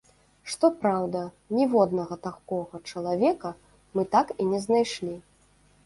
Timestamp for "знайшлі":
4.69-5.15